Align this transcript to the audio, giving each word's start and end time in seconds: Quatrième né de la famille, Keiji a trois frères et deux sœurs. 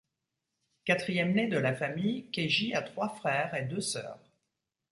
Quatrième 0.83 1.33
né 1.35 1.45
de 1.45 1.59
la 1.59 1.75
famille, 1.75 2.25
Keiji 2.31 2.73
a 2.73 2.81
trois 2.81 3.09
frères 3.09 3.53
et 3.53 3.65
deux 3.65 3.81
sœurs. 3.81 4.31